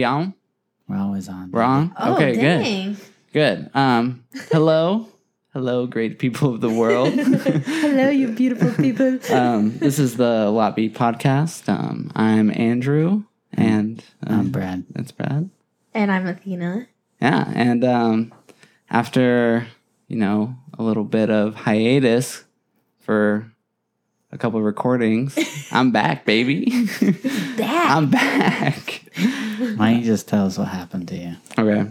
[0.00, 0.32] we on?
[0.88, 1.50] We're always on.
[1.50, 1.94] We're on?
[1.98, 2.40] Oh, okay, good.
[2.40, 2.96] dang.
[3.34, 3.70] Good.
[3.74, 5.08] Um, hello.
[5.52, 7.12] hello, great people of the world.
[7.14, 9.18] Hello, you beautiful people.
[9.30, 11.68] um, this is the Lot Beat podcast.
[11.68, 14.84] Um, I'm Andrew and um, I'm Brad.
[14.94, 15.50] That's Brad.
[15.92, 16.88] and I'm Athena.
[17.20, 18.32] Yeah, and um,
[18.88, 19.66] after
[20.08, 22.44] you know a little bit of hiatus
[23.00, 23.52] for
[24.32, 25.38] a couple of recordings,
[25.70, 26.88] I'm back, baby.
[27.58, 27.90] Back.
[27.90, 29.09] I'm back.
[30.10, 31.36] Why don't you just tell us what happened to you?
[31.56, 31.88] Okay.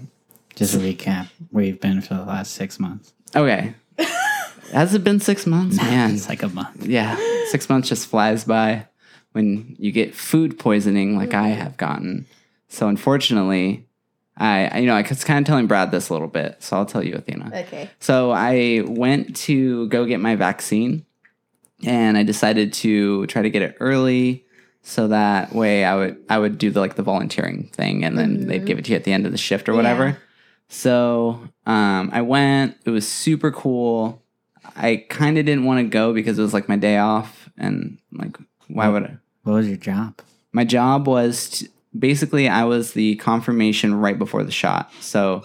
[0.56, 3.14] Just a recap where you've been for the last six months.
[3.34, 3.74] Okay.
[4.74, 5.78] Has it been six months?
[5.82, 6.86] Man, It's like a month.
[6.86, 7.16] yeah,
[7.50, 8.88] six months just flies by
[9.32, 12.26] when you get food poisoning like I have gotten.
[12.68, 13.88] So unfortunately,
[14.36, 16.76] I I- you know I was kind of telling Brad this a little bit, so
[16.78, 17.52] I'll tell you, Athena.
[17.68, 17.90] okay.
[18.00, 21.06] So I went to go get my vaccine,
[21.86, 24.46] and I decided to try to get it early,
[24.82, 28.48] so that way I would I would do the like the volunteering thing, and then
[28.48, 30.08] they'd give it to you at the end of the shift or whatever.
[30.08, 30.16] Yeah.
[30.70, 32.78] So um, I went.
[32.86, 34.22] It was super cool.
[34.76, 37.98] I kind of didn't want to go because it was like my day off, and
[38.12, 39.18] like why would I?
[39.44, 40.22] What was your job?
[40.52, 44.92] My job was to, basically I was the confirmation right before the shot.
[45.00, 45.44] So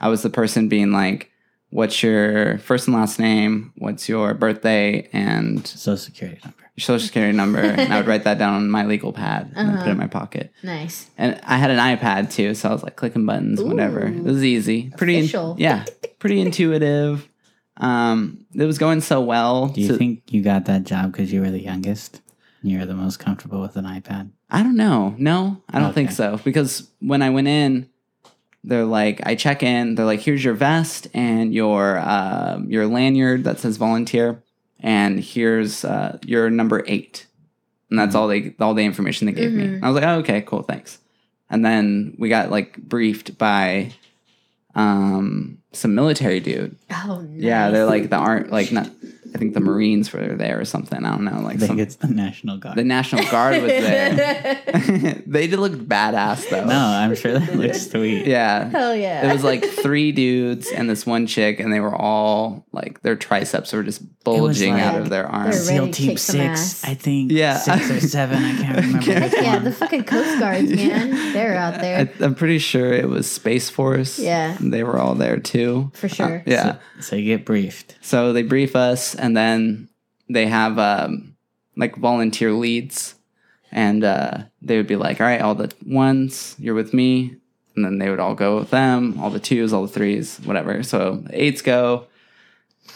[0.00, 1.29] I was the person being like,
[1.70, 3.72] "What's your first and last name?
[3.78, 6.56] What's your birthday and Social security number.
[6.76, 9.68] your social security number?" and I would write that down on my legal pad and
[9.68, 10.00] then put it in Uh-huh.
[10.02, 10.52] my pocket.
[10.62, 11.10] Nice.
[11.16, 14.06] And I had an iPad too, so I was like clicking buttons, whatever.
[14.06, 15.84] It was easy, pretty, in- yeah,
[16.18, 17.28] pretty intuitive.
[17.76, 19.68] Um, it was going so well.
[19.68, 22.20] Do you so- think you got that job because you were the youngest?
[22.62, 24.30] and You're the most comfortable with an iPad?
[24.50, 25.14] I don't know.
[25.16, 26.38] No, I don't think so.
[26.44, 27.88] Because when I went in,
[28.62, 29.94] they're like, I check in.
[29.94, 34.42] They're like, here's your vest and your uh, your lanyard that says volunteer,
[34.80, 37.26] and here's uh, your number eight,
[37.90, 39.64] and that's all they all the information they gave me.
[39.64, 39.82] Mhm.
[39.82, 40.98] I was like, oh, okay, cool, thanks.
[41.48, 43.92] And then we got like briefed by
[44.74, 46.76] um some military dude.
[46.90, 47.42] Oh, nice.
[47.42, 48.90] Yeah, they're like the aren't like not.
[49.34, 51.04] I think the Marines were there or something.
[51.04, 51.40] I don't know.
[51.40, 52.76] Like I Like think some, it's the National Guard.
[52.76, 55.22] the National Guard was there.
[55.26, 56.64] they did look badass though.
[56.64, 58.26] no, I'm sure that looks sweet.
[58.26, 58.68] Yeah.
[58.68, 59.28] Hell yeah.
[59.28, 63.16] It was like three dudes and this one chick, and they were all like their
[63.16, 65.60] triceps were just bulging like- out of their arms.
[65.66, 66.84] SEAL Team Six.
[66.84, 67.32] I think.
[67.32, 67.56] Yeah.
[67.56, 68.42] six or seven.
[68.44, 68.98] I can't remember.
[69.12, 71.32] Heck yeah, the fucking Coast Guards, man.
[71.32, 72.10] They're out there.
[72.20, 74.18] I, I'm pretty sure it was Space Force.
[74.18, 74.56] Yeah.
[74.60, 75.90] They were all there too.
[75.94, 76.38] For sure.
[76.40, 76.76] Uh, yeah.
[77.00, 77.96] So you get briefed.
[78.02, 79.88] So they brief us, and then
[80.28, 81.36] they have um,
[81.76, 83.14] like volunteer leads,
[83.70, 87.36] and uh, they would be like, "All right, all the ones, you're with me,"
[87.76, 89.18] and then they would all go with them.
[89.20, 90.82] All the twos, all the threes, whatever.
[90.82, 92.06] So eights go.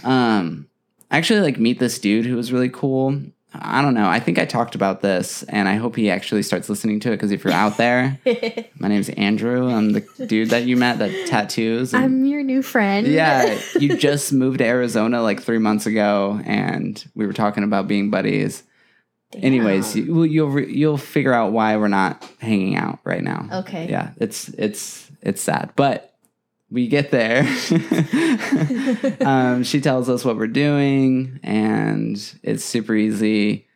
[0.03, 0.69] Um,
[1.11, 3.21] I actually like meet this dude who was really cool.
[3.57, 4.09] I don't know.
[4.09, 7.13] I think I talked about this, and I hope he actually starts listening to it
[7.13, 8.19] because if you're out there,
[8.79, 9.69] my name's Andrew.
[9.71, 11.95] I'm the dude that you met that tattoos.
[11.95, 13.07] I'm your new friend.
[13.07, 17.87] yeah, you just moved to Arizona like three months ago, and we were talking about
[17.89, 18.63] being buddies.
[19.35, 23.49] Anyways, you, well, you'll re- you'll figure out why we're not hanging out right now.
[23.53, 23.89] Okay.
[23.89, 26.14] Yeah, it's it's it's sad, but
[26.75, 27.43] we get there.
[29.21, 33.67] um, she tells us what we're doing, and it's super easy.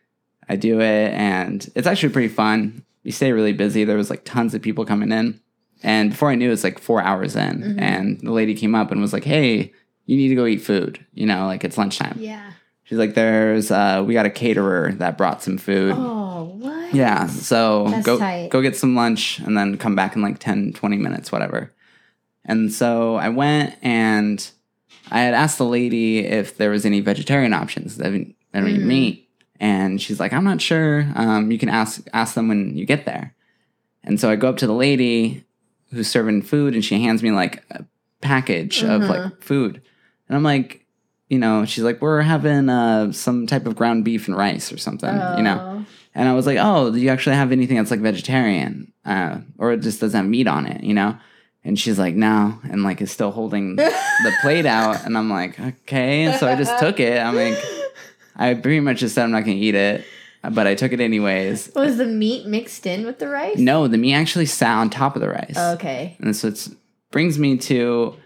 [0.48, 2.84] I do it, and it's actually pretty fun.
[3.04, 3.84] You stay really busy.
[3.84, 5.40] There was like tons of people coming in,
[5.82, 7.80] and before I knew, it was like four hours in, Mhm.
[7.80, 9.72] and the lady came up and was like, "Hey,
[10.06, 10.98] you need to go eat food.
[11.14, 12.42] You know, like it's lunchtime." Yeah.
[12.84, 16.94] She's like, "There's uh, we got a caterer that brought some food." Oh, what?
[16.94, 18.50] Yeah, so That's go tight.
[18.50, 21.70] go get some lunch and then come back in like 10 20 minutes whatever.
[22.48, 24.50] And so I went and
[25.10, 28.24] I had asked the lady if there was any vegetarian options that don't
[28.68, 28.84] eat Mhm.
[28.84, 29.28] meat
[29.60, 31.06] and she's like I'm not sure.
[31.14, 33.34] Um, you can ask ask them when you get there.
[34.02, 35.44] And so I go up to the lady
[35.92, 37.84] who's serving food and she hands me like a
[38.20, 39.08] package of Mhm.
[39.08, 39.80] like food.
[40.28, 40.84] And I'm like,
[41.28, 44.78] you know, she's like, we're having uh, some type of ground beef and rice or
[44.78, 45.58] something, you know.
[45.60, 45.84] Oh.
[46.14, 48.92] And I was like, oh, do you actually have anything that's like vegetarian?
[49.04, 51.16] Uh, or it just doesn't have meat on it, you know?
[51.68, 52.58] And she's like, no.
[52.70, 55.04] And like is still holding the plate out.
[55.04, 56.24] And I'm like, okay.
[56.24, 57.18] And so I just took it.
[57.18, 57.58] I'm like,
[58.34, 60.04] I pretty much just said I'm not going to eat it.
[60.50, 61.70] But I took it anyways.
[61.74, 63.58] Was the meat mixed in with the rice?
[63.58, 65.54] No, the meat actually sat on top of the rice.
[65.56, 66.16] Oh, okay.
[66.20, 66.68] And so it
[67.10, 68.16] brings me to,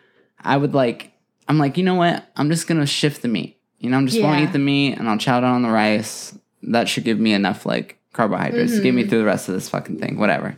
[0.40, 1.10] I would like,
[1.48, 2.24] I'm like, you know what?
[2.36, 3.58] I'm just going to shift the meat.
[3.78, 4.44] You know, I'm just won't Yeah.
[4.46, 6.38] eat the meat and I'll chow down on the rice.
[6.62, 9.08] That should give me enough like carbohydrates to get me Mhm.
[9.08, 10.56] through the rest of this fucking thing, whatever.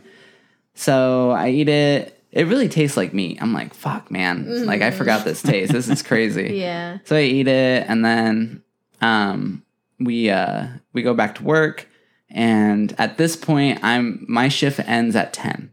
[0.75, 2.14] So I eat it.
[2.35, 3.41] It really tastes like meat.
[3.41, 4.65] I'm like, fuck, man.
[4.65, 5.71] Like, I forgot this taste.
[5.71, 6.57] This is crazy.
[6.65, 6.97] Yeah.
[7.05, 8.61] So I eat it, and then
[9.01, 9.63] um,
[9.99, 11.87] we uh, we go back to work,
[12.29, 15.71] And at this point, I'm my shift ends at 10.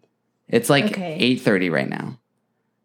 [0.48, 1.18] It's like Okay.
[1.36, 2.18] 8:30 right now.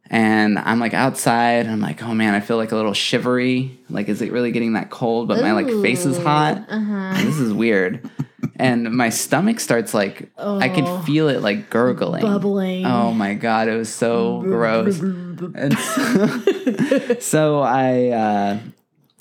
[0.09, 3.77] And I'm like outside, I'm like, oh man, I feel like a little shivery.
[3.89, 5.27] Like, is it really getting that cold?
[5.27, 6.63] But my like face is hot.
[6.69, 7.13] Uh huh.
[7.23, 8.09] This is weird.
[8.59, 10.73] and my stomach starts like oh, I Oh.
[10.75, 12.21] could feel it like gurgling.
[12.21, 12.85] Bubbling.
[12.85, 14.99] Oh my god, it was so gross.
[14.99, 18.59] And so, so I uh,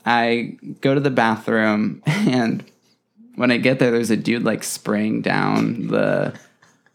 [0.05, 2.65] I go to the bathroom and
[3.35, 6.33] when I get there there's a dude like spraying down the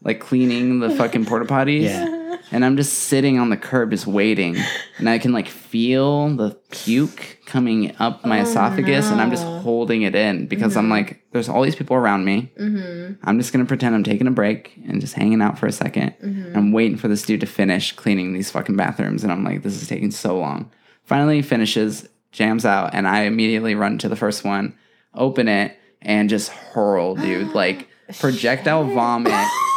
[0.03, 1.83] like cleaning the fucking porta potties.
[1.83, 2.17] Yeah.
[2.53, 4.57] And I'm just sitting on the curb just waiting.
[4.97, 9.43] And I can like feel the puke coming up my Oh, esophagus and I'm just
[9.45, 12.51] holding it in because I'm like, there's all these people around me.
[12.59, 13.13] Mm-hmm.
[13.23, 16.19] I'm just gonna pretend I'm taking a break and just hanging out for a 2nd
[16.21, 16.57] Mm-hmm.
[16.57, 19.81] I'm waiting for this dude to finish cleaning these fucking bathrooms, and I'm like, this
[19.81, 20.69] is taking so long.
[21.03, 24.75] Finally, he finishes, jams out, and I immediately run to the first one,
[25.13, 27.87] open it, and just hurl, dude, like
[28.19, 29.31] projectile vomit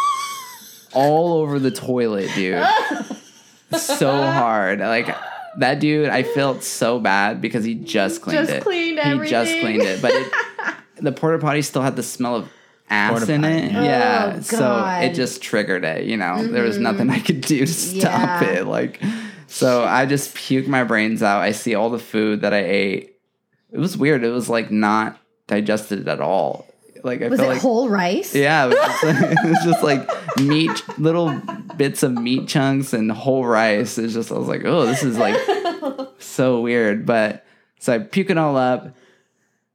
[0.94, 2.64] all over the toilet, dude.
[3.78, 5.14] so hard, like.
[5.58, 8.62] That dude, I felt so bad because he just cleaned Just it.
[8.64, 10.32] cleaned he just cleaned it, but it,
[10.96, 12.48] the porta potty still had the smell of
[12.90, 13.70] ass Porta in potty, it.
[13.72, 13.82] yeah.
[13.84, 16.06] Yeah, Oh, so it just triggered it.
[16.06, 16.82] You know, there was mm-hmm.
[16.82, 18.50] nothing I could do to stop Yeah.
[18.50, 18.66] it.
[18.66, 19.00] Like,
[19.46, 21.40] so I just puked my brains out.
[21.42, 23.16] I see all the food that I ate.
[23.70, 24.24] It was weird.
[24.24, 26.66] It was like not digested at all.
[27.04, 28.34] Like I Was it like whole rice?
[28.34, 29.04] yeah, it was, just,
[29.44, 31.38] it was just like meat, little
[31.76, 33.98] bits of meat chunks and whole rice.
[33.98, 35.38] It's just I was like, oh, this is like
[36.18, 37.04] so weird.
[37.04, 37.44] But
[37.78, 38.96] so I puke it all up.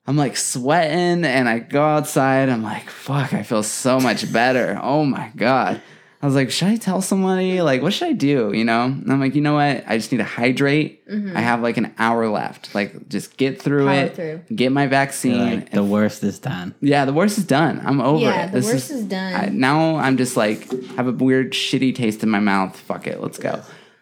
[0.07, 2.49] I'm like sweating and I go outside.
[2.49, 4.79] I'm like, fuck, I feel so much better.
[4.81, 5.81] Oh my God.
[6.21, 7.61] I was like, should I tell somebody?
[7.61, 8.51] Like, what should I do?
[8.51, 8.83] You know?
[8.83, 9.85] And I'm like, you know what?
[9.87, 11.07] I just need to hydrate.
[11.07, 11.37] Mm-hmm.
[11.37, 12.75] I have like an hour left.
[12.75, 14.41] Like, just get through Power it, through.
[14.53, 15.55] get my vaccine.
[15.61, 16.75] like, the worst is done.
[16.81, 17.81] yeah, the worst is done.
[17.85, 18.51] I'm over Yeah, it.
[18.51, 19.33] the worst is done.
[19.33, 22.77] I, now I'm just like, have a weird, shitty taste in my mouth.
[22.77, 23.21] Fuck it.
[23.21, 23.61] Let's go.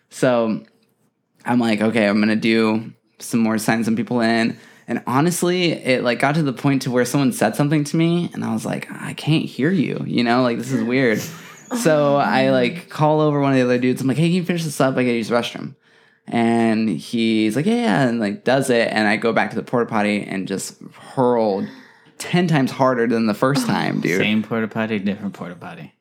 [0.10, 0.64] So
[1.46, 4.58] I'm like, okay, I'm gonna do some more, sign some people in.
[4.88, 8.32] And honestly, it like got to the point to where someone said something to me,
[8.34, 10.02] and I was like, I can't hear you.
[10.08, 11.22] You know, like this is weird.
[11.82, 14.02] So I like call over one of the other dudes.
[14.02, 14.94] I'm like, hey, can you finish this up?
[14.96, 15.76] I gotta use the restroom.
[16.30, 18.90] And he's like, yeah, yeah, and like does it.
[18.92, 20.82] And I go back to the porta potty and just
[21.14, 21.68] hurled
[22.18, 24.18] ten times harder than the first time, dude.
[24.20, 25.94] Same porta potty, different porta potty.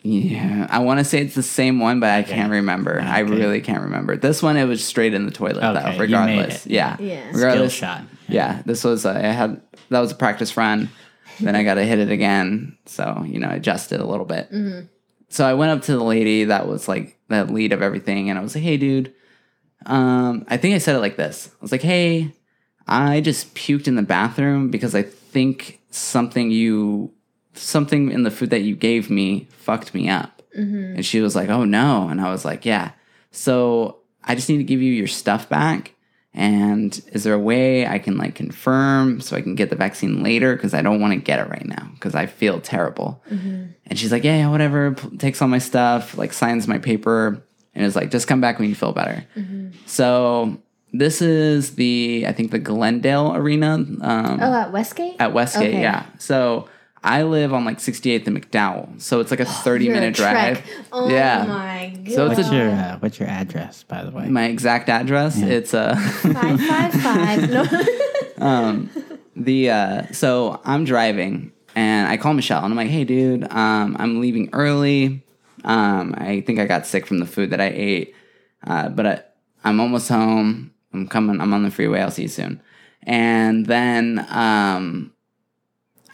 [0.00, 3.00] Yeah, I want to say it's the same one, but I can't remember.
[3.00, 3.32] I Okay.
[3.32, 4.16] really can't remember.
[4.16, 5.90] This one, it was straight in the toilet, Okay, though.
[5.90, 6.74] you Regardless, made it.
[6.74, 7.20] yeah, Yeah.
[7.30, 7.72] Skill regardless.
[7.72, 8.02] shot.
[8.28, 10.88] Yeah, this was uh, I had that was a practice run.
[11.40, 14.48] then I got to hit it again, so you know, adjusted a little bit.
[15.28, 18.38] So I went up to the lady that was like the lead of everything, and
[18.38, 19.12] I was like, "Hey, dude."
[19.86, 21.48] Um, I think I said it like this.
[21.52, 22.32] I was like, "Hey,
[22.86, 27.12] I just puked in the bathroom because I think something you
[27.54, 30.42] something in the food that you gave me fucked me up."
[30.96, 32.92] And she was like, "Oh no." And I was like, "Yeah."
[33.30, 35.94] So, I just need to give you your stuff back.
[36.34, 40.22] And is there a way I can like confirm so I can get the vaccine
[40.22, 43.22] later because I don't want to get it right now because I feel terrible.
[43.30, 47.42] And she's like, "Yeah, yeah, whatever." Takes all my stuff, like signs my paper
[47.74, 49.24] and is like, "Just come back when you feel better."
[49.86, 50.58] So,
[50.92, 55.16] this is the I think the Glendale Arena um Oh, at Westgate?
[55.18, 55.80] at Westgate, Okay.
[55.82, 56.06] yeah.
[56.18, 56.68] So
[57.02, 60.14] I live on like 68th and McDowell, so it's like a 30 You're a minute
[60.14, 60.62] drive.
[60.92, 61.44] Oh Yeah.
[61.46, 62.12] my god.
[62.12, 64.28] So it's a- What's your uh, what's your address, by the way?
[64.28, 67.50] My exact address, it's uh five five five.
[68.38, 68.88] No.
[69.36, 73.96] the uh so I'm driving and I call Michelle and I'm like, "Hey dude, um
[73.98, 75.24] I'm leaving early.
[75.64, 78.14] Um I think I got sick from the food that I ate.
[78.66, 79.22] Uh but I,
[79.64, 80.72] I'm almost home.
[80.92, 81.40] I'm coming.
[81.40, 82.00] I'm on the freeway.
[82.00, 82.60] I'll see you soon."
[83.04, 85.12] And then um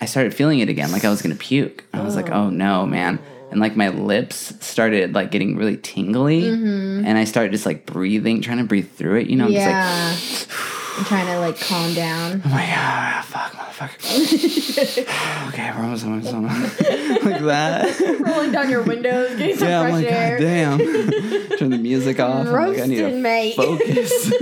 [0.05, 1.83] I started feeling it again, like I was gonna puke.
[1.95, 3.19] I was like, "Oh no, man!"
[3.51, 8.43] And like my lips started like getting really tingly, and I started just like breathing,
[8.43, 9.29] trying to breathe through it.
[9.29, 10.99] You know, I'm just like, yeah.
[10.99, 12.43] I'm trying to like calm down.
[12.45, 15.49] Oh my god, fuck, motherfucker.
[15.49, 16.81] okay, we're almost almost almost
[17.25, 18.21] like that.
[18.21, 20.39] Rolling down your windows, getting some Yeah, I'm like, air.
[20.39, 20.79] god damn.
[21.59, 22.47] Turn the music off.
[22.47, 23.57] I'm like, I need to mate.
[23.57, 24.33] focus.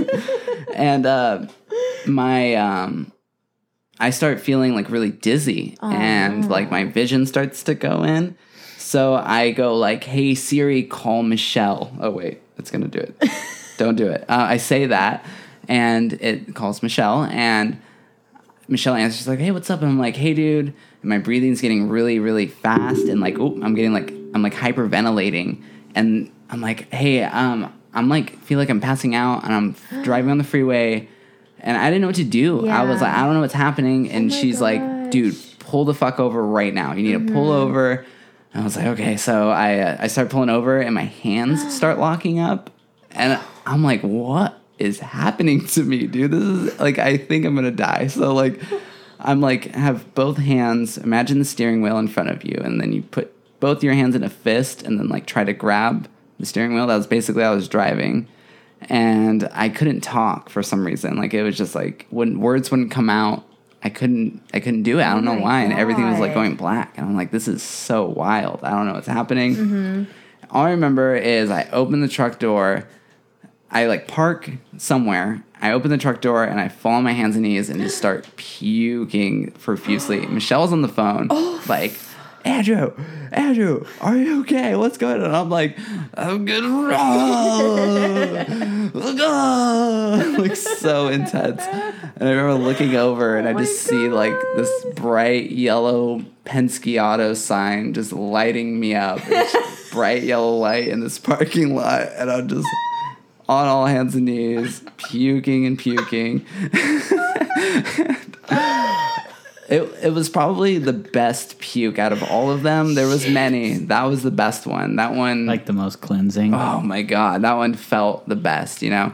[0.75, 1.47] and uh,
[2.05, 3.12] my um,
[3.99, 8.35] I start feeling like really dizzy, and like my vision starts to go in.
[8.77, 13.21] So I go like, "Hey Siri, call Michelle." Oh wait, it's gonna do it.
[13.77, 14.21] Don't do it.
[14.29, 15.25] Uh, I say that,
[15.67, 17.79] and it calls Michelle, and
[18.67, 19.27] Michelle answers.
[19.27, 22.47] Like, "Hey, what's up?" And I'm like, "Hey, dude." And my breathing's getting really, really
[22.47, 25.61] fast, and like, oh, I'm getting like, I'm like hyperventilating,
[25.95, 30.31] and I'm like, "Hey, um, I'm like, feel like I'm passing out, and I'm driving
[30.31, 31.07] on the freeway,
[31.63, 32.67] and I didn't know what to do.
[32.67, 35.93] I was like, I don't know what's happening, and my she's like, "Dude, pull the
[35.93, 36.93] fuck over right now.
[36.93, 38.05] You need to pull over."
[38.53, 41.73] And I was like, "Okay." So I uh, I start pulling over, and my hands
[41.75, 42.69] start locking up,
[43.11, 46.31] and I'm like, "What is happening to me, dude?
[46.31, 48.61] This is like I think I'm gonna die." So like.
[49.25, 50.97] I'm like have both hands.
[50.97, 54.15] Imagine the steering wheel in front of you, and then you put both your hands
[54.15, 56.87] in a fist, and then like try to grab the steering wheel.
[56.87, 58.27] That was basically how I was driving,
[58.89, 61.17] and I couldn't talk for some reason.
[61.17, 63.45] Like it was just like when words wouldn't come out.
[63.85, 64.41] I couldn't.
[64.53, 65.03] I couldn't do it.
[65.03, 66.97] I oh don't know my why, and everything was like going black.
[66.97, 68.61] And I'm like, this is so wild.
[68.63, 69.55] I don't know what's happening.
[69.55, 70.03] Mm-hmm.
[70.51, 72.87] All I remember is I open the truck door.
[73.69, 75.43] I like park somewhere.
[75.59, 77.97] I open the truck door and I fall on my hands and knees and just
[77.97, 80.25] start puking profusely.
[80.27, 81.63] Michelle's on the phone, oh.
[81.67, 81.93] like,
[82.45, 82.93] Andrew,
[83.31, 84.75] Andrew, are you okay?
[84.75, 85.33] What's going on?
[85.33, 85.77] I'm like,
[86.13, 86.63] I'm good.
[90.39, 91.61] like so intense.
[91.63, 96.23] And I remember looking over and I Oh my just see like this bright yellow
[96.45, 99.19] Penske auto sign just lighting me up.
[99.23, 102.67] It's bright yellow light in this parking lot, and I'm just
[103.47, 106.45] on all hands and knees, puking and puking.
[109.73, 112.93] It, it was probably the best puke out of all of them.
[112.93, 113.73] There was many.
[113.73, 114.97] That was the best one.
[114.97, 116.53] That one Like the most cleansing.
[116.53, 119.13] oh my god, that one felt the best, you know.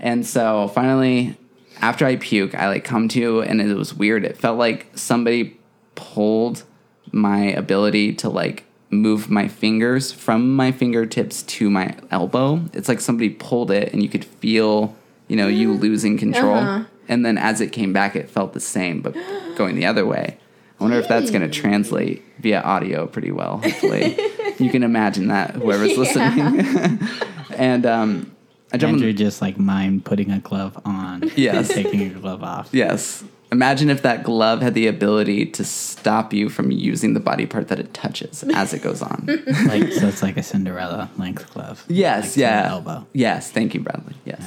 [0.00, 1.36] And so finally,
[1.80, 4.24] after I puke, I like come to, and it was weird.
[4.24, 5.56] It felt like somebody
[5.94, 6.64] pulled
[7.12, 12.60] my ability to like move my fingers from my fingertips to my elbow.
[12.72, 14.96] It's like somebody pulled it, and you could feel,
[15.28, 16.56] you know, you losing control.
[16.56, 16.84] Uh-huh.
[17.12, 19.14] And then as it came back, it felt the same, but
[19.56, 20.38] going the other way.
[20.80, 23.58] I wonder if that's going to translate via audio pretty well.
[23.58, 24.16] Hopefully,
[24.58, 26.98] you can imagine that whoever's listening.
[27.56, 28.34] and um,
[28.72, 28.94] I jump.
[28.94, 31.30] Andrew In, just like mind putting a glove on.
[31.36, 31.70] Yes.
[31.70, 32.70] and taking a glove off.
[32.72, 33.22] yes.
[33.52, 37.68] Imagine if that glove had the ability to stop you from using the body part
[37.68, 39.26] that it touches as it goes on.
[39.66, 41.84] Like so, it's like a Cinderella length glove.
[41.86, 42.68] Yes, Like yeah.
[42.70, 43.06] Elbow.
[43.12, 44.14] Yes, thank you, Bradley.
[44.24, 44.42] Yes.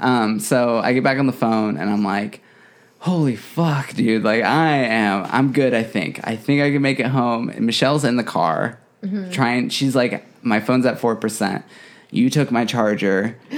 [0.00, 2.40] Um, so I get back on the phone and I'm like,
[3.00, 4.22] holy fuck, dude.
[4.24, 6.20] Like, I am, I'm good, I think.
[6.24, 7.48] I think I can make it home.
[7.48, 8.78] And Michelle's in the car
[9.30, 11.62] trying, she's like, my phone's at 4%.
[12.10, 13.36] You took my charger.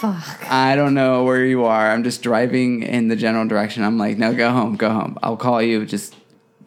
[0.00, 0.50] Fuck.
[0.52, 1.90] I don't know where you are.
[1.90, 3.82] I'm just driving in the general direction.
[3.82, 5.18] I'm like, no, go home, go home.
[5.22, 5.86] I'll call you.
[5.86, 6.14] Just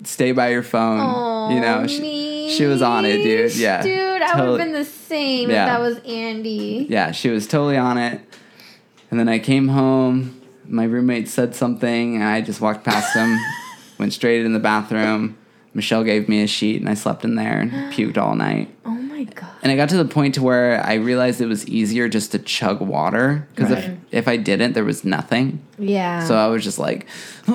[0.03, 1.51] stay by your phone.
[1.51, 3.55] you know, she, she was on it, dude.
[3.55, 3.81] Yeah.
[3.83, 5.65] Dude, I would have been the same Yeah.
[5.65, 6.87] if that was Andy.
[6.89, 8.19] yeah, she was totally on it.
[9.11, 10.39] And then I came home.
[10.65, 13.39] My roommate said something, and I just walked past him,
[13.97, 15.35] went straight in the bathroom.
[15.73, 18.69] Michelle gave me a sheet, and I slept in there and puked all night.
[18.85, 19.49] Oh my god.
[19.63, 22.39] And I got to the point to where I realized it was easier just to
[22.39, 23.99] chug water because if Right.
[24.11, 25.61] if I didn't, there was nothing.
[25.79, 26.23] Yeah.
[26.23, 27.07] So I was just like,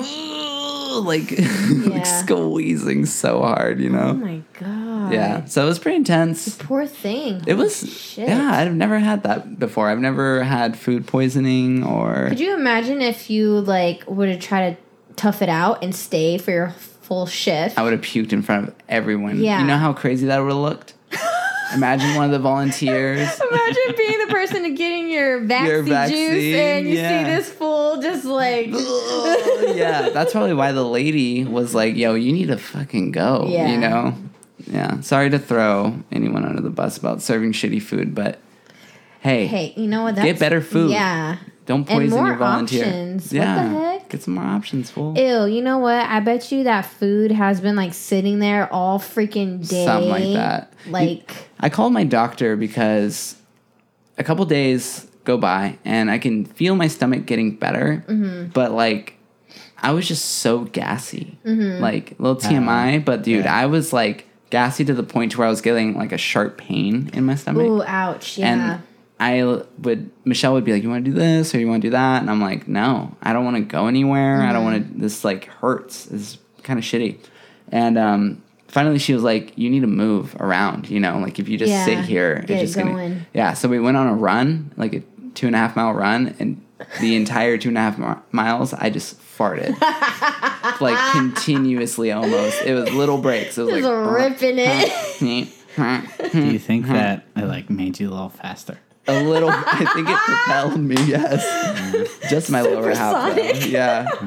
[1.03, 1.31] like,
[1.85, 4.09] like squeezing so hard, you know.
[4.09, 5.13] oh my god.
[5.13, 5.45] yeah.
[5.45, 6.55] So it was pretty intense.
[6.57, 7.43] Poor thing.
[7.47, 8.27] It was Shit.
[8.29, 9.89] yeah, I've never had that before.
[9.89, 14.71] I've never had food poisoning or Could you imagine if you like would have tried
[14.71, 14.81] to
[15.15, 17.77] tough it out and stay for your full shift?
[17.77, 19.39] I would have puked in front of everyone.
[19.39, 19.61] Yeah.
[19.61, 20.93] You know how crazy that would have looked?
[21.73, 23.17] Imagine one of the volunteers.
[23.51, 27.23] Imagine being the person to get in your vaccine, Your juice and you yeah.
[27.23, 28.67] see this fool just like
[29.75, 33.71] yeah, that's probably why the lady was like, "Yo, you need to fucking go." Yeah.
[33.71, 34.15] You know.
[34.67, 34.99] Yeah.
[35.01, 38.39] Sorry to throw anyone under the bus about serving shitty food, but
[39.19, 40.15] hey, Hey, you know what?
[40.15, 40.91] That's, get better food.
[40.91, 41.37] Yeah.
[41.65, 42.85] Don't and poison more your volunteer.
[42.85, 43.23] options.
[43.23, 43.69] What the Yeah.
[43.91, 44.09] heck?
[44.09, 45.15] Get some more options, fool.
[45.17, 46.05] Ew, you know what?
[46.07, 49.85] I bet you that food has been like sitting there all freaking day.
[49.85, 50.73] Something like that.
[50.87, 53.35] Like, I called my doctor because
[54.17, 58.49] a couple days go by and I can feel my stomach getting better, Mm-hmm.
[58.53, 59.13] but like
[59.81, 61.37] I was just so gassy.
[61.45, 61.81] Mm-hmm.
[61.81, 63.55] Like little TMI, but dude, yeah.
[63.55, 66.57] I was like gassy to the point to where I was getting like a sharp
[66.57, 67.63] pain in my stomach.
[67.65, 68.37] ooh, ouch.
[68.37, 68.47] Yeah.
[68.75, 68.81] And
[69.19, 69.43] I
[69.79, 71.91] would Michelle would be like, "You want to do this or you want to do
[71.91, 74.41] that?" And I'm like, "No, I don't want to go anywhere.
[74.41, 74.95] I don't want Mm-hmm.
[74.95, 75.01] to.
[75.01, 76.07] This like hurts.
[76.11, 77.17] It's kind of shitty."
[77.71, 80.89] And um, finally, she was like, "You need to move around.
[80.89, 83.53] You know, like if you just Yeah, sit here, get it's just gonna." Yeah.
[83.53, 85.01] So we went on a run, like a
[85.33, 86.61] two and a half mile run, and
[86.99, 87.97] the entire two and a half
[88.33, 89.79] miles, I just farted,
[90.81, 92.61] like continuously almost.
[92.63, 93.57] It was little breaks.
[93.57, 94.91] It was just like ripping it.
[96.31, 98.77] Do you think that it like made you a little faster?
[99.07, 99.49] A little.
[99.51, 100.95] I think it propelled me.
[101.05, 103.35] Yes, just my lower half.
[103.35, 103.41] though.
[103.67, 104.03] Yeah,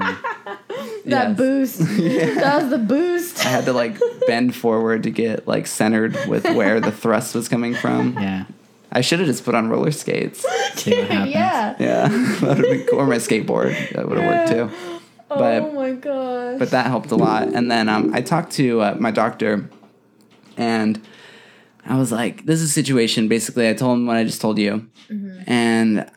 [1.04, 1.36] that Yes.
[1.36, 1.80] boost.
[2.38, 3.44] That was the boost.
[3.44, 7.48] I had to like bend forward to get like centered with where the thrust was
[7.48, 8.14] coming from.
[8.14, 8.44] Yeah.
[8.92, 10.46] I should have just put on roller skates.
[10.76, 11.74] See yeah.
[11.78, 12.88] Yeah, that been.
[12.94, 13.74] Or my skateboard.
[13.94, 14.94] That would have worked too.
[15.28, 16.58] But- oh my gosh.
[16.58, 17.48] but that helped a lot.
[17.48, 19.68] And then um, I talked to uh, my doctor,
[20.56, 21.02] and
[21.88, 24.58] I was like, "This is a situation." Basically, I told him what I just told
[24.58, 25.40] you, mm-hmm.
[25.50, 26.08] and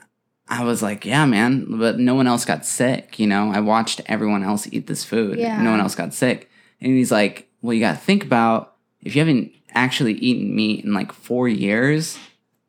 [0.50, 3.18] I was like, "Yeah, man," but no one else got sick.
[3.20, 5.40] You know, I watched everyone else eat this food.
[5.40, 5.62] Yeah.
[5.62, 6.50] No one else got sick,
[6.82, 10.84] and he's like, "Well, you got to think about if you haven't actually eaten meat
[10.86, 12.18] in like four years."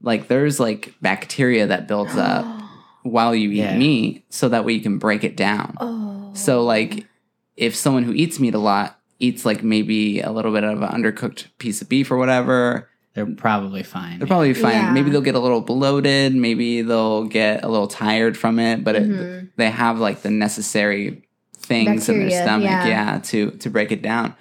[0.05, 2.45] Like there's like bacteria that builds up
[3.05, 3.77] while you eat Yeah.
[3.79, 5.77] meat, so that way you can break it down.
[5.81, 6.31] oh.
[6.35, 7.07] So like
[7.57, 10.89] if someone who eats meat a lot eats like maybe a little bit of an
[10.89, 14.19] undercooked piece of beef or whatever, They're probably fine.
[14.19, 14.73] they're probably fine.
[14.75, 14.93] Yeah.
[14.93, 18.97] Maybe they'll get a little bloated, maybe they'll get a little tired from it, but
[18.97, 19.43] Mhm.
[19.45, 21.23] it, they have like the necessary
[21.59, 22.87] things in their stomach, yeah.
[22.87, 23.19] yeah.
[23.25, 24.35] to to break it down.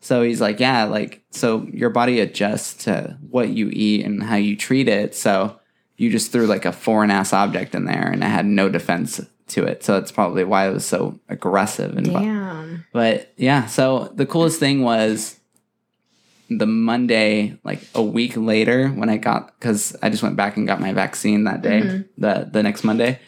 [0.00, 4.36] So he's like, yeah, like so your body adjusts to what you eat and how
[4.36, 5.14] you treat it.
[5.14, 5.58] So
[5.96, 9.20] you just threw like a foreign ass object in there and it had no defense
[9.48, 9.82] to it.
[9.84, 12.84] So that's probably why it was so aggressive and Damn.
[12.92, 15.38] but yeah, so the coolest thing was
[16.48, 20.66] the Monday, like a week later, when I got because I just went back and
[20.66, 22.04] got my vaccine that day, Mhm.
[22.18, 23.18] the the next Monday.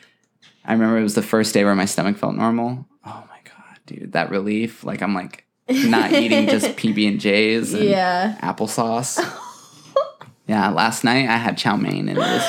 [0.65, 2.87] I remember it was the first day where my stomach felt normal.
[3.05, 4.85] Oh my god, dude, that relief!
[4.85, 8.37] Like I'm like not eating just PB and J's and Yeah.
[8.43, 9.19] applesauce.
[10.47, 12.43] yeah, last night I had chow mein and it was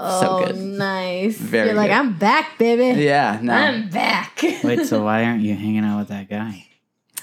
[0.00, 0.56] Oh, so good.
[0.56, 1.36] nice.
[1.36, 1.96] Very You're like, good.
[1.96, 3.02] I'm back, baby.
[3.02, 3.52] Yeah, no.
[3.52, 4.40] I'm back.
[4.62, 6.66] Wait, so why aren't you hanging out with that guy?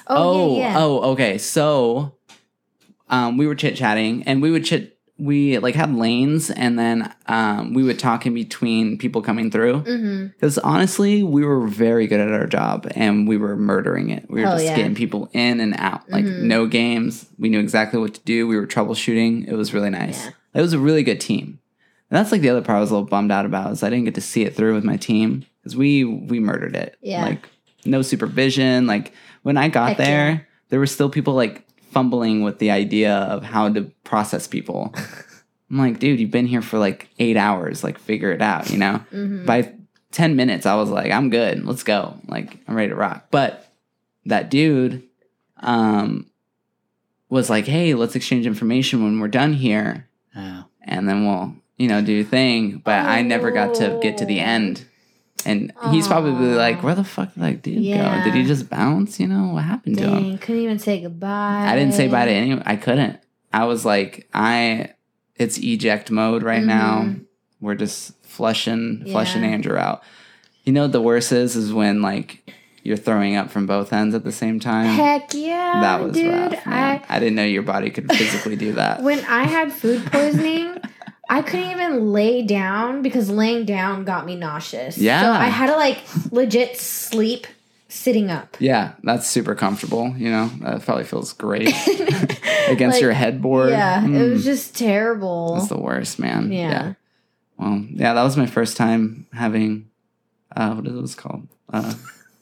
[0.08, 0.76] oh, oh, yeah, yeah.
[0.84, 1.38] oh, okay.
[1.38, 2.16] So,
[3.10, 4.94] um, we were chit chatting, and we would chit.
[5.18, 9.82] We like had lanes, and then um, we would talk in between people coming through.
[9.84, 10.28] Mm-hmm.
[10.28, 14.30] Because honestly, we were very good at our job, and we were murdering it.
[14.30, 14.76] We were Hell just yeah.
[14.76, 16.42] getting people in and out, like Mhm.
[16.42, 17.28] no games.
[17.38, 18.46] We knew exactly what to do.
[18.46, 19.48] We were troubleshooting.
[19.48, 20.26] It was really nice.
[20.26, 20.32] Yeah.
[20.56, 21.60] It was a really good team.
[22.12, 23.90] And that's like the other part I was a little bummed out about is I
[23.90, 26.98] didn't get to see it through with my team because we we murdered it.
[27.02, 27.24] Yeah.
[27.24, 27.50] Like
[27.86, 28.86] no supervision.
[28.86, 30.40] Like when I got Heck there, yeah.
[30.70, 34.94] there were still people like fumbling with the idea of how to process people.
[35.72, 37.84] I'm like, dude, you've been here for like eight hours.
[37.86, 38.70] Like, figure it out.
[38.70, 39.00] You know.
[39.14, 39.46] Mm-hmm.
[39.46, 39.72] By
[40.12, 41.64] ten minutes, I was like, I'm good.
[41.66, 42.16] Let's go.
[42.28, 43.28] Like, I'm ready to rock.
[43.32, 43.66] But
[44.26, 45.04] that dude,
[45.62, 46.26] um,
[47.30, 51.88] was like, hey, let's exchange information when we're done here Oh, and then we'll you
[51.88, 54.44] know do thing but i never got to get to the Oh.
[54.44, 54.86] end
[55.46, 58.18] and he's probably like where the fuck did that dude Yeah.
[58.20, 61.02] go did he just bounce you know what happened to him Dang, couldn't even say
[61.02, 61.66] goodbye.
[61.68, 63.20] i didn't say bye to anyone i couldn't
[63.54, 64.90] i was like i
[65.36, 67.26] it's eject mode right now Mhm.
[67.62, 69.50] we're just flushing flushing Yeah.
[69.50, 70.02] andrew out
[70.64, 72.42] you know what the worst is is when like
[72.84, 76.32] you're throwing up from both ends at the same time Heck yeah, that was dude.
[76.32, 77.02] rough man.
[77.10, 80.78] I, didn't know your body could physically do that when I had food poisoning,
[81.30, 84.98] I couldn't even lay down because laying down got me nauseous.
[84.98, 85.22] Yeah.
[85.22, 86.00] so I had to like
[86.32, 87.48] legit sleep
[87.88, 88.58] sitting up.
[88.60, 90.14] Yeah, that's super comfortable.
[90.18, 91.70] You know, that probably feels great
[92.68, 93.70] against Like, your headboard.
[93.72, 95.56] Yeah, it Mm, was just terrible.
[95.58, 96.52] It's the worst, man.
[96.52, 96.94] Yeah.
[97.58, 99.90] Well, yeah, that was my first time having,
[100.56, 101.48] uh, what is this called?
[101.72, 101.94] Uh,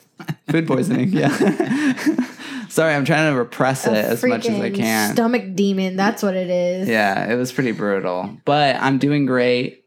[0.49, 1.09] food poisoning.
[1.09, 1.29] Yeah.
[2.73, 5.13] Sorry, I'm trying to repress it A as much as I can.
[5.13, 5.95] Stomach demon.
[5.95, 6.87] That's what it is.
[6.89, 9.85] yeah, it was pretty brutal, but I'm doing great.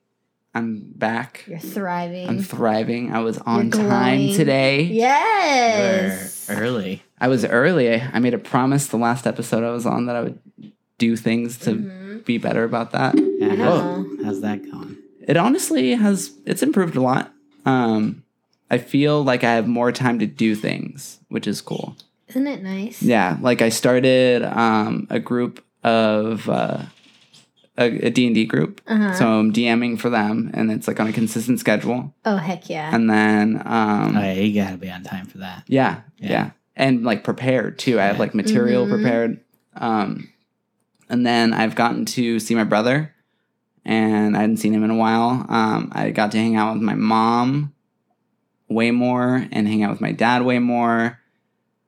[0.55, 1.42] I'm back.
[1.49, 2.29] You're thriving.
[2.29, 3.12] I'm thriving.
[3.12, 4.37] I was on You're time glowing.
[4.37, 4.83] today.
[4.83, 6.46] yes.
[6.49, 7.03] you're early.
[7.20, 8.01] I was early.
[8.01, 10.38] I made a promise the last episode I was on that I would
[10.99, 12.25] do things to Mhm.
[12.25, 13.14] be better about that.
[13.18, 14.07] Yeah, I how's, know.
[14.25, 14.96] how's that going?
[15.27, 17.33] It honestly has it's improved a lot.
[17.64, 18.22] Um
[18.70, 21.96] I feel like I have more time to do things, which is cool.
[22.29, 23.03] Isn't it nice?
[23.03, 26.83] Yeah, like I started um a group of uh
[27.79, 28.81] a, a D&D group.
[28.87, 29.12] Uh-huh.
[29.12, 32.15] So I'm DMing for them and it's like on a consistent schedule.
[32.25, 32.95] oh heck yeah.
[32.95, 35.65] And then um Oh yeah, you gotta be on time for that.
[35.69, 36.51] Yeah, yeah, Yeah.
[36.75, 38.01] And like prepared too.
[38.01, 38.91] I have like material Mhm.
[38.91, 39.41] prepared.
[39.77, 40.31] Um
[41.09, 43.15] and then I've gotten to see my brother
[43.85, 45.45] and I hadn't seen him in a while.
[45.49, 47.73] Um I got to hang out with my mom
[48.69, 51.21] way more and hang out with my dad way more.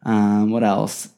[0.04, 1.08] Um what else?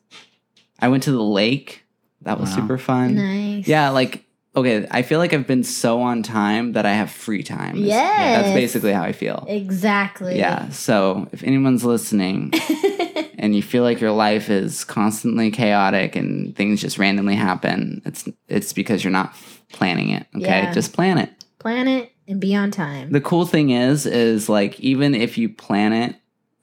[0.79, 1.85] I went to the lake.
[2.23, 2.57] That was Wow.
[2.57, 3.14] super fun.
[3.14, 3.66] nice.
[3.69, 4.25] Yeah, like
[4.57, 7.77] okay, I feel like I've been so on time that I have free time.
[7.77, 8.43] Is- Yes.
[8.43, 9.45] That's basically how I feel.
[9.49, 10.37] Exactly.
[10.38, 10.69] Yeah.
[10.71, 12.53] So if anyone's listening
[13.38, 18.29] and you feel like your life is constantly chaotic and things just randomly happen, it's
[18.49, 19.35] it's because you're not
[19.73, 20.27] planning it.
[20.37, 20.73] Okay, Yeah.
[20.73, 21.31] just plan it.
[21.61, 23.12] Plan it and be on time.
[23.12, 26.16] The cool thing is, is like even if you plan it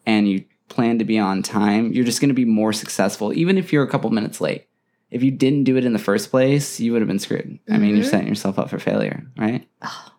[0.06, 0.44] and you
[0.78, 3.84] plan to be on time, you're just going to be more successful, even if you're
[3.84, 4.68] a couple minutes late.
[5.10, 7.58] If you didn't do it in the first place, you would have been screwed.
[7.68, 8.10] I mean, you're Mhm.
[8.10, 9.68] setting yourself up for failure, right?
[9.82, 10.12] Oh.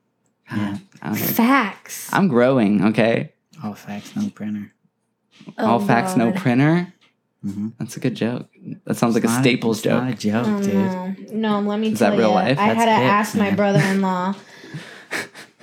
[0.51, 0.79] Yeah.
[1.07, 1.17] Okay.
[1.19, 2.09] Facts.
[2.13, 2.85] I'm growing.
[2.87, 3.33] Okay.
[3.63, 4.73] All facts, no printer.
[5.59, 6.41] All facts, no Oh, God.
[6.41, 6.93] printer.
[7.47, 7.75] Mhm.
[7.79, 8.49] That's a good joke.
[8.85, 10.19] That sounds like a not Staples it's Not a joke.
[10.19, 11.33] joke, Oh, dude.
[11.35, 11.61] no.
[11.61, 11.93] no, let me tell you.
[11.93, 12.35] Is tell that real you.
[12.35, 12.59] life?
[12.59, 14.35] I had to it, ask my brother-in-law.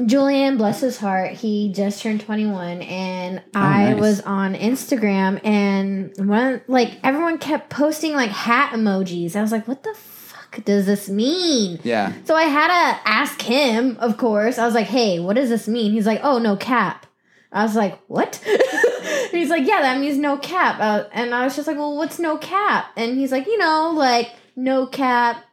[0.03, 4.01] Julian, bless his heart, he just turned 21 and I Oh, nice.
[4.01, 9.35] was on Instagram and one like everyone kept posting like hat emojis.
[9.37, 11.79] I was like, what the fuck does this mean?
[11.83, 12.11] Yeah.
[12.25, 14.57] So I had to ask him, of course.
[14.57, 15.93] I was like, hey, what does this mean?
[15.93, 17.05] He's like, oh, no cap.
[17.53, 18.35] I was like, what?
[19.31, 20.75] he's like, yeah, that means no cap.
[20.81, 22.87] Uh, and I was just like, well, what's no cap?
[22.97, 25.45] And he's like, you know, like no cap,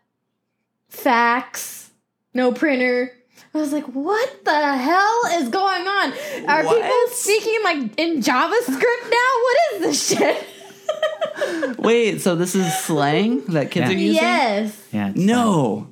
[0.88, 1.90] fax,
[2.34, 3.12] no printer.
[3.54, 6.12] I was like, what the hell is going on?
[6.48, 6.82] Are What?
[6.82, 9.30] people speaking like in JavaScript now?
[9.44, 10.46] What is this shit?
[11.78, 13.96] Wait, so this is slang that kids Yeah.
[13.96, 14.14] are using?
[14.22, 14.88] yes.
[14.92, 15.08] Yeah.
[15.10, 15.88] it's No.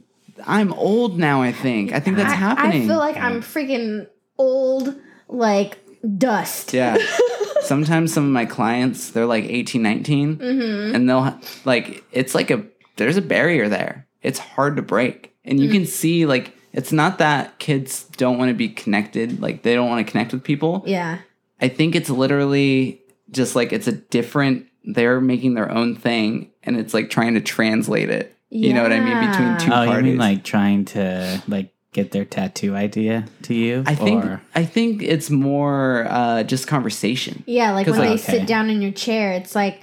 [0.46, 1.92] I'm old now, I think.
[1.92, 2.84] I think that's I, happening.
[2.84, 4.06] I feel like I'm freaking
[4.38, 4.94] old,
[5.28, 5.78] like
[6.16, 6.72] dust.
[6.72, 6.96] Yeah.
[7.60, 10.94] Sometimes some of my clients, they're like 18, 19, Mm-hmm.
[10.94, 12.64] and they'll ha- like, it's like a,
[12.96, 14.06] there's a barrier there.
[14.22, 15.34] It's hard to break.
[15.44, 15.72] And you Mm.
[15.72, 19.88] can see, like, it's not that kids don't want to be connected, like, they don't
[19.88, 20.82] want to connect with people.
[20.86, 21.18] Yeah.
[21.60, 26.76] I think it's literally just like it's a different, they're making their own thing, and
[26.76, 28.34] it's like trying to translate it.
[28.52, 29.30] You know what I mean?
[29.30, 30.04] Between two Oh, you parties.
[30.04, 33.84] mean like trying to like get their tattoo idea to you?
[33.86, 37.44] I think Or, I think it's more uh, just conversation.
[37.46, 39.80] Yeah, like when they like- sit down in your chair, it's like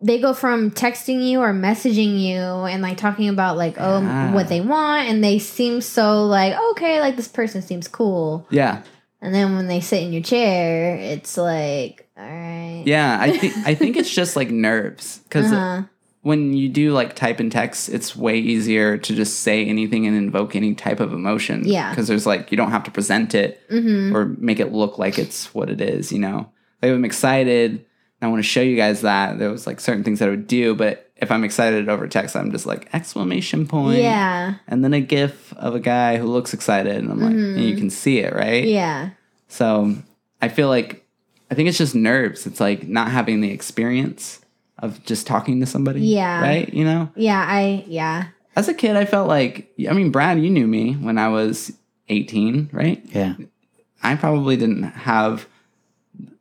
[0.00, 4.30] they go from texting you or messaging you and like talking about like oh Ah.
[4.32, 8.82] what they want and they seem so like okay like this person seems cool Yeah,
[9.20, 13.18] and then when they sit in your chair it's like all right yeah.
[13.20, 15.82] I think I think it's just like nerves because uh-huh.
[16.22, 20.16] when you do like type in text, it's way easier to just say anything and
[20.16, 21.62] invoke any type of emotion.
[21.64, 21.90] Yeah.
[21.90, 24.16] because there's like you don't have to present it mm-hmm.
[24.16, 26.12] or make it look like it's what it is.
[26.12, 26.50] You know,
[26.82, 27.84] like I'm excited.
[28.20, 30.30] And I want to show you guys that there was like certain things that I
[30.30, 33.98] would do, but if I'm excited over text, I'm just like exclamation point.
[33.98, 34.54] yeah.
[34.68, 37.70] And then a gif of a guy who looks excited and i'm like and you
[37.70, 37.78] mm-hmm.
[37.78, 38.64] can see it right?
[38.64, 39.10] Yeah.
[39.48, 39.96] So
[40.40, 41.04] i feel like
[41.50, 42.46] i think it's just nerves.
[42.46, 44.40] It's like not having the experience
[44.78, 46.40] of just talking to somebody Yeah.
[46.40, 46.72] right?
[46.72, 47.10] You know?
[47.16, 48.28] Yeah i yeah.
[48.54, 51.72] As a kid i felt like i mean brad you knew me when i was
[52.08, 53.02] 18 right?
[53.06, 53.34] Yeah.
[54.02, 55.46] i probably didn't have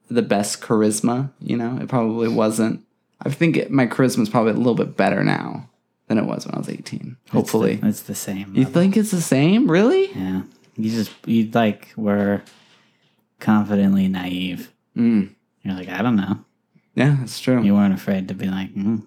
[0.09, 2.81] the best charisma you know it probably wasn't
[3.21, 5.69] i think it, my charisma is probably a little bit better now
[6.07, 8.53] than it was when i was 18 hopefully It's the, it's the same.
[8.55, 8.73] you level.
[8.73, 10.41] think it's the same really Yeah.
[10.79, 12.43] You just you like were
[13.39, 14.71] confidently naive.
[14.95, 15.29] mm.
[15.63, 16.39] You're like, I don't know.
[16.95, 19.03] yeah that's true You weren't afraid to be like, mm.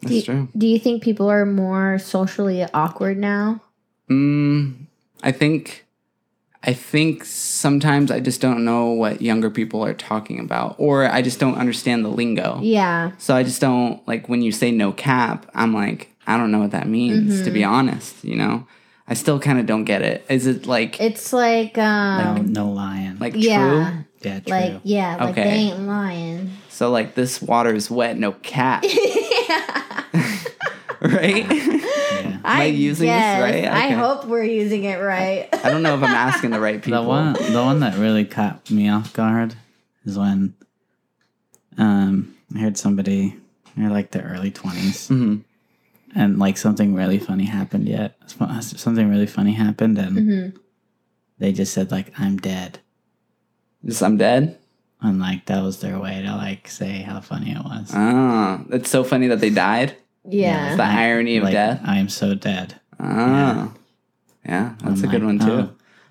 [0.00, 3.60] that's do you, true do you think people are more socially awkward now
[4.10, 4.84] Mm,
[5.22, 5.83] I think
[6.66, 11.20] I think sometimes I just don't know what younger people are talking about or I
[11.22, 12.58] just don't understand the lingo.
[12.62, 16.50] yeah So I just don't like when you say no cap, I'm like I don't
[16.50, 17.54] know what that means to Mm-hmm.
[17.54, 18.66] be honest, you know?
[19.06, 20.24] I still kind of don't get it.
[20.30, 23.18] Is it like it's like no, um no lying.
[23.18, 24.04] like yeah true?
[24.30, 24.50] yeah, true.
[24.56, 25.44] like yeah like Okay.
[25.44, 28.82] they ain't lying So like this water is wet, no cap,
[29.48, 30.04] yeah
[31.02, 31.46] right?
[32.44, 32.50] Yeah.
[32.52, 33.40] Am I using this guess.
[33.40, 33.64] right?
[33.64, 35.48] I hope we're using it right.
[35.64, 37.02] I don't know if I'm asking the right people.
[37.02, 39.54] The one the one that really caught me off guard
[40.04, 40.54] is when
[41.78, 43.36] um I heard somebody
[43.76, 45.42] they're like the early 20s Mhm.
[46.14, 50.56] and like something really funny happened yet something really funny happened and Mhm.
[51.38, 52.78] they just said like I'm dead
[53.84, 54.58] Just I'm dead.
[55.00, 57.90] and like that was their way to like say how funny it was.
[57.92, 59.96] Ah, it's so funny that they died.
[60.28, 60.76] Yeah.
[60.76, 61.80] The irony of like, death.
[61.84, 62.80] I am so dead.
[63.00, 63.72] Ah,
[64.46, 65.52] yeah, that's I'm a good like, one too.
[65.52, 65.70] oh.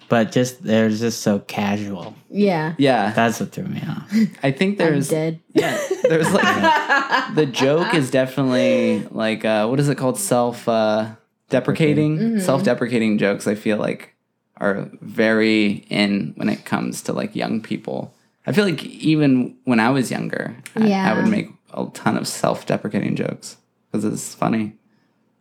[0.09, 2.13] But just they're just so casual.
[2.29, 2.75] Yeah.
[2.77, 4.13] Yeah, That's what threw me off.
[4.43, 5.39] I think there's I'm dead.
[5.53, 6.43] yeah, there's like
[7.35, 10.19] the joke is definitely like uh, what is it called?
[10.19, 11.15] Self uh,
[11.49, 12.41] deprecating, Mhm.
[12.41, 13.47] self deprecating jokes.
[13.47, 14.13] I feel like
[14.57, 18.13] are very in when it comes to like young people.
[18.45, 22.27] I feel like even when I was younger, I, I would make a ton of
[22.27, 23.57] self deprecating jokes
[23.93, 24.73] because it's funny.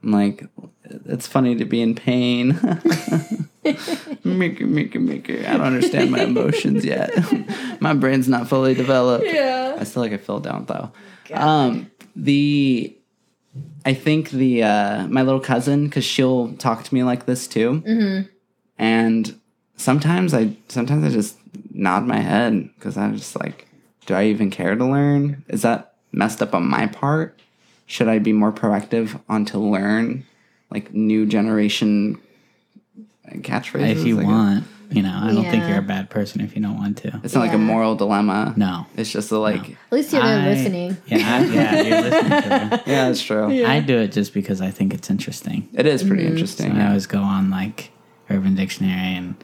[0.05, 0.45] I'm like,
[1.07, 2.59] it's funny to be in pain.
[4.25, 5.47] Mickey, Mickey, Mickey.
[5.47, 7.11] I don't understand my emotions yet.
[7.81, 9.25] my brain's not fully developed.
[9.27, 9.77] Yeah.
[9.79, 10.93] I still like I fell down though.
[11.33, 12.95] Um, the
[13.87, 17.81] I think the uh, my little cousin because she'll talk to me like this too,
[17.87, 18.29] Mm-hmm.
[18.79, 19.41] and
[19.77, 21.39] sometimes I sometimes I just
[21.73, 23.67] nod my head because I'm just like,
[24.07, 25.45] do I even care to learn?
[25.49, 27.39] Is that messed up on my part?
[27.93, 30.25] Should I be more proactive on to learn
[30.71, 32.19] like new generation
[33.29, 33.91] catchphrases?
[33.91, 34.31] if you I guess?
[34.31, 37.21] want, You know, I don't think you're a bad person if you don't want to.
[37.23, 38.55] It's not like a moral dilemma.
[38.57, 38.87] No.
[38.97, 40.97] It's just a, like, At least you're there I- listening.
[41.07, 42.37] Yeah, I, yeah, you're listening to
[42.77, 42.83] it.
[42.87, 43.67] yeah, that's true.
[43.67, 45.69] I do it just because I think it's interesting.
[45.75, 46.29] It is pretty Mm-hmm.
[46.31, 46.73] So interesting.
[46.73, 47.91] I always go on like
[48.31, 49.35] Urban Dictionary and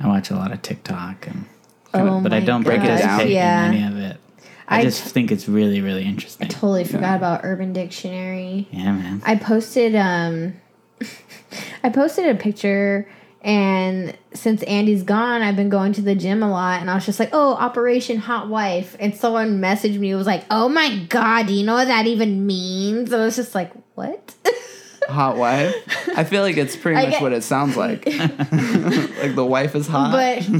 [0.00, 1.46] I watch a lot of TikTok and
[1.94, 2.98] Oh but I don't Break it down.
[2.98, 3.68] participate Yeah.
[3.70, 4.20] in any of it.
[4.68, 6.46] I, I just t- think it's really, really interesting.
[6.46, 8.68] I totally forgot about Urban Dictionary.
[8.70, 9.22] yeah, man.
[9.24, 10.54] I posted um
[11.84, 13.08] I posted a picture
[13.42, 17.06] and since Andy's gone, I've been going to the gym a lot and I was
[17.06, 21.04] just like, "Oh, Operation Hot Wife." And someone messaged me it was like, "Oh my
[21.08, 24.34] god, do you know what that even means?" I was just like, "What?"
[25.08, 25.74] Hot wife.
[26.16, 28.06] I feel like it's pretty much what it sounds like.
[28.06, 30.12] like the wife is hot.
[30.12, 30.44] but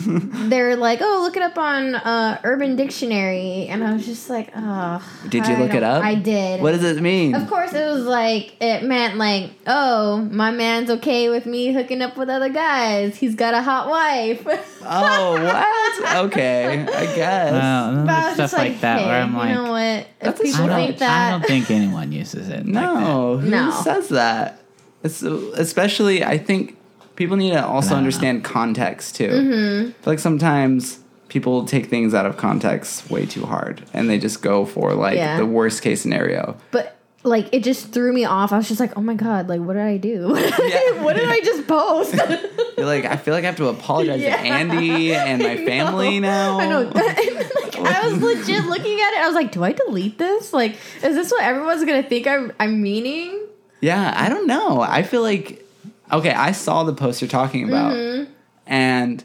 [0.50, 4.50] they're like, "Oh, look it up on uh, Urban Dictionary." And I was just like,
[4.54, 6.04] "Oh." Did you I look it up?
[6.04, 6.61] I did.
[6.61, 7.35] what does it mean?
[7.35, 12.02] Of course, it was like it meant like, oh, my man's okay with me hooking
[12.02, 13.16] up with other guys.
[13.16, 14.46] He's got a hot wife.
[14.88, 16.25] Oh, what?
[16.27, 17.53] Okay, I guess.
[17.53, 20.07] Well, and But I stuff like, like, that hey, where I'm you know what?
[20.20, 22.66] If people I don't, that, I don't think anyone uses it.
[22.66, 23.70] no, Like who No.
[23.83, 24.61] says that?
[25.03, 26.77] It's, especially, I think
[27.16, 27.99] people need to also don't know.
[27.99, 29.29] understand context too.
[29.29, 29.88] Mm-hmm.
[29.88, 34.18] I feel like sometimes people take things out of context way too hard, and they
[34.18, 35.37] just go for like Yeah.
[35.38, 36.57] the worst case scenario.
[36.70, 36.95] but
[37.26, 38.52] like it just threw me off.
[38.52, 40.28] I was just like, oh my god, like what did I do?
[40.32, 41.02] What did, I, Yeah.
[41.02, 42.14] what did I just post?
[42.78, 44.36] You're like, I feel like I have to apologize Yeah.
[44.36, 46.58] to Andy and my I family now.
[46.60, 46.82] I know.
[46.82, 49.20] like, I was legit looking at it.
[49.20, 50.52] I was like, do I delete this?
[50.52, 53.40] Like, is this what everyone's gonna think I'm I'm meaning?
[53.80, 54.80] Yeah, I don't know.
[54.80, 55.64] I feel like
[56.12, 58.32] okay, I saw the post you're talking about, Mm-hmm.
[58.66, 59.24] and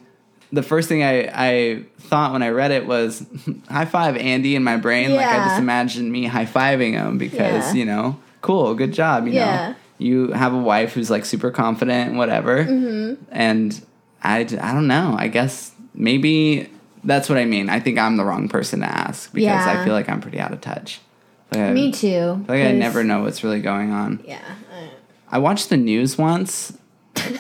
[0.52, 3.26] the first thing I I thought when I read it was
[3.70, 5.16] high five Andy in my brain.
[5.16, 7.80] Like I just imagined me high fiving him because Yeah.
[7.80, 9.28] you know, cool, good job.
[9.28, 9.70] You Yeah.
[9.70, 13.24] know, you have a wife who's like super confident and whatever, Mm-hmm.
[13.32, 13.82] and
[14.24, 15.16] I I don't know.
[15.18, 16.70] I guess maybe.
[17.04, 17.68] That's what I mean.
[17.68, 20.54] I think I'm the wrong person to ask because I feel like I'm pretty out
[20.54, 21.02] of touch.
[21.52, 22.46] Like I- Me too.
[22.48, 24.20] Like I never know what's really going on.
[24.28, 24.38] Yeah.
[25.32, 26.78] I watched the news once,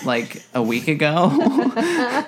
[0.05, 1.31] like a week ago.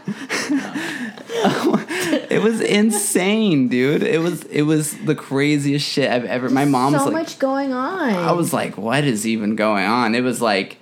[2.29, 4.03] it was insane, dude.
[4.03, 6.49] It was it was the craziest shit I've ever.
[6.49, 8.13] My mom's so like, much going on.
[8.13, 10.15] I was like, what is even going on?
[10.15, 10.77] It was like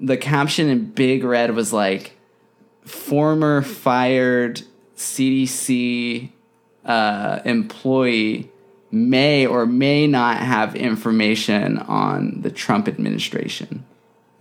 [0.00, 2.16] the caption in big red was like,
[2.84, 4.62] former fired
[4.96, 6.30] CDC
[6.84, 8.50] uh, employee
[8.90, 13.84] may or may not have information on the Trump administration.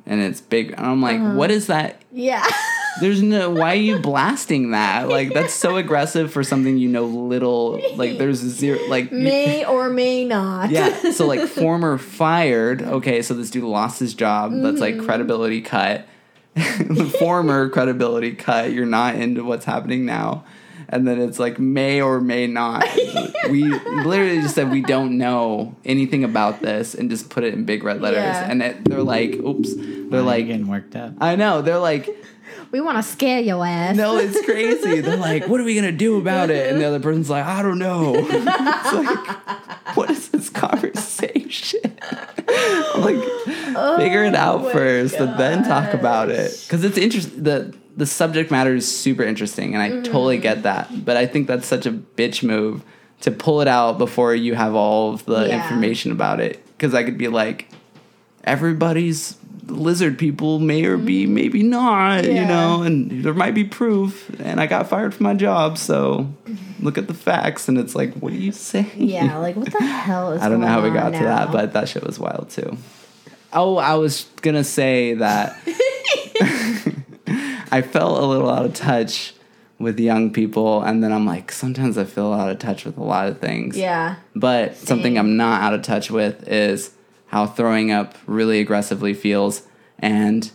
[0.08, 0.72] And it's big.
[0.72, 2.02] And I'm like, what is that?
[2.12, 2.48] yeah.
[3.00, 3.52] There's no.
[3.52, 5.08] Why are you blasting that?
[5.08, 7.80] Like that's so aggressive for something you know little.
[7.96, 8.80] Like there's zero.
[8.88, 10.72] Like you- may or may not.
[10.72, 11.12] yeah.
[11.12, 12.82] So like former fired.
[12.82, 14.52] Okay, so this dude lost his job.
[14.52, 15.06] That's like mm.
[15.06, 16.08] credibility cut.
[17.20, 18.72] former credibility cut.
[18.72, 20.44] You're not into what's happening now.
[20.90, 22.88] And then it's like may or may not.
[23.50, 27.66] we literally just said we don't know anything about this and just put it in
[27.66, 28.20] big red letters.
[28.20, 28.50] Yeah.
[28.50, 29.74] And it, they're like, oops.
[30.10, 31.14] They're You're like, getting worked up.
[31.20, 31.62] I know.
[31.62, 32.10] They're like,
[32.72, 33.96] we want to scare your ass.
[33.96, 35.02] no, it's crazy.
[35.02, 36.72] They're like, what are we gonna do about it?
[36.72, 38.16] And the other person's like, I don't know.
[38.30, 41.80] It's like, what is this conversation?
[42.48, 43.22] I'm like,
[44.00, 46.58] figure it out Oh my first, and then talk about it.
[46.64, 47.44] Because it's interesting.
[47.44, 50.04] the The subject matter is super interesting, and I mm-hmm.
[50.04, 51.04] totally get that.
[51.06, 52.84] But I think that's such a bitch move
[53.22, 55.62] to pull it out before you have all of the Yeah.
[55.64, 56.64] information about it.
[56.78, 57.70] Because I could be like,
[58.44, 59.36] everybody's
[59.68, 61.34] lizard people may or be mm-hmm.
[61.34, 65.34] maybe not you know and there might be proof and i got fired from my
[65.34, 66.32] job so
[66.80, 68.92] look at the facts and it's like what are you saying?
[68.96, 71.52] Yeah, like what the hell is i don't know how we got on to that
[71.52, 72.78] but that shit was wild too.
[73.54, 75.58] Oh i was gonna say that
[77.72, 79.34] i felt a little out of touch
[79.80, 83.04] with young people and then i'm like sometimes i feel out of touch with a
[83.04, 83.78] lot of things.
[83.78, 84.16] Yeah.
[84.36, 86.92] but something I'm not out of touch with is
[87.28, 89.64] how throwing up really aggressively feels
[90.00, 90.52] and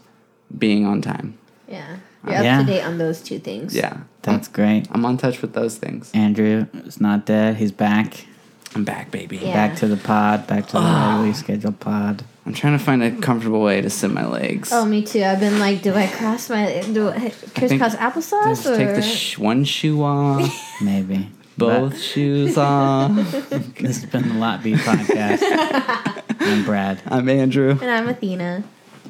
[0.57, 1.39] being on time.
[1.69, 1.97] Yeah.
[2.27, 2.61] You're Yeah.
[2.61, 3.75] up to date on those two things.
[3.75, 3.99] Yeah.
[4.23, 4.87] That's great.
[4.93, 6.11] I'm on touch with those things.
[6.15, 7.57] Andrew is not dead.
[7.57, 8.27] He's back.
[8.75, 9.39] I'm back, baby.
[9.43, 9.53] Yeah.
[9.53, 10.47] Back to the pod.
[10.47, 11.07] Back to the Ah.
[11.09, 12.23] regularly scheduled pod.
[12.47, 14.71] I'm trying to find a comfortable way to sit my legs.
[14.73, 15.23] Oh, me too.
[15.23, 19.03] I've been like, do I cross my do I crisscross applesauce Just or take the
[19.03, 21.29] sh- one shoe off, Maybe.
[21.59, 23.11] both shoes off.
[23.79, 26.22] This has been the Lot B podcast.
[26.41, 27.01] I'm Brad.
[27.07, 27.71] I'm Andrew.
[27.71, 28.65] and I'm Athena.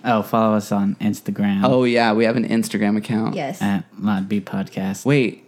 [0.05, 3.35] Oh, follow us on Instagram Oh yeah, we have an Instagram account.
[3.37, 3.61] Yes.
[3.63, 5.05] at Lot B podcast.
[5.05, 5.45] Wait,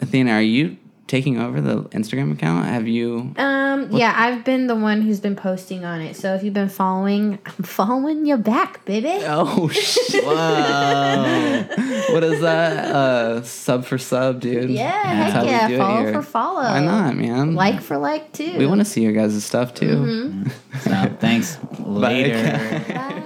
[0.00, 2.66] Athena, are you taking over the Instagram account?
[2.66, 3.32] Have you?
[3.36, 6.16] Um, Um, yeah, I've been the one who's been posting on it.
[6.16, 9.12] So if you've been following, I'm following you back, baby.
[9.24, 10.24] Oh shit!
[10.24, 11.64] Whoa.
[12.14, 12.94] what is that?
[12.94, 14.70] Uh, sub for sub, dude.
[14.70, 15.68] Yeah, That's how heck we yeah.
[15.68, 16.12] do it Follow here.
[16.12, 16.62] for follow.
[16.62, 17.54] Why not, man?
[17.54, 18.56] Like for like too.
[18.58, 19.86] we want to see your guys' stuff too.
[19.86, 20.52] Mhm.
[20.80, 21.58] So thanks.
[21.78, 22.84] Later.
[22.88, 23.18] Bye.